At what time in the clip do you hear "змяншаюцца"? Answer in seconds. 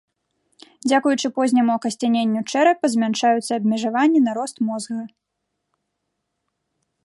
2.93-3.51